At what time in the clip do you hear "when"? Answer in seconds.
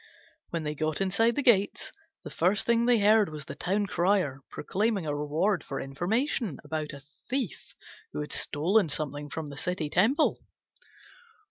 0.49-0.63